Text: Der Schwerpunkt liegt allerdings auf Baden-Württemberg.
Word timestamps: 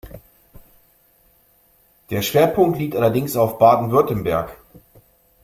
Der 2.09 2.23
Schwerpunkt 2.23 2.79
liegt 2.79 2.95
allerdings 2.95 3.35
auf 3.37 3.59
Baden-Württemberg. 3.59 4.57